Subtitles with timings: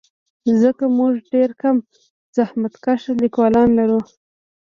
[0.61, 1.75] ځکه موږ ډېر کم
[2.35, 3.99] زحمتکښ لیکوالان لرو.